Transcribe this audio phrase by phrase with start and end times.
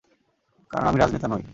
[0.71, 1.43] কারণ আমি রাজনেতা নই।